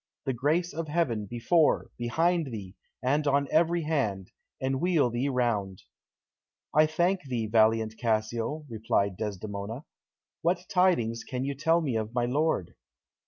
[0.25, 5.83] The grace of heaven, before, behind thee, and on every hand, enwheel thee round!"
[6.73, 9.85] "I thank thee, valiant Cassio," replied Desdemona.
[10.41, 12.73] "What tidings can you tell me of my lord?"